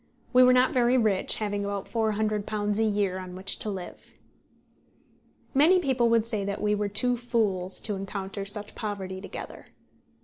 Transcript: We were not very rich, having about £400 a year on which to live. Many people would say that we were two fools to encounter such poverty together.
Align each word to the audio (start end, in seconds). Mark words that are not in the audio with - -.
We 0.33 0.41
were 0.41 0.51
not 0.51 0.73
very 0.73 0.97
rich, 0.97 1.35
having 1.35 1.63
about 1.63 1.85
£400 1.85 2.79
a 2.79 2.83
year 2.83 3.19
on 3.19 3.35
which 3.35 3.59
to 3.59 3.69
live. 3.69 4.15
Many 5.53 5.77
people 5.77 6.09
would 6.09 6.25
say 6.25 6.43
that 6.43 6.59
we 6.59 6.73
were 6.73 6.89
two 6.89 7.15
fools 7.15 7.79
to 7.81 7.93
encounter 7.95 8.43
such 8.43 8.73
poverty 8.73 9.21
together. 9.21 9.67